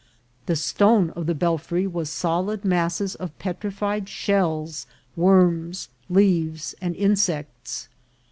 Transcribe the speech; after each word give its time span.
The 0.47 0.55
stone 0.55 1.11
of 1.11 1.27
the 1.27 1.35
belfry 1.35 1.85
was 1.85 2.09
solid 2.09 2.65
masses 2.65 3.13
of 3.13 3.37
petrified 3.37 4.09
shells, 4.09 4.87
worms, 5.15 5.89
leaves, 6.09 6.73
and 6.81 6.95
insects. 6.95 7.87